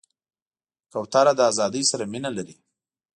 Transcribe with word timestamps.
کوتره 0.91 1.33
له 1.37 1.43
آزادۍ 1.51 1.83
سره 1.91 2.03
مینه 2.11 2.31
لري. 2.37 2.55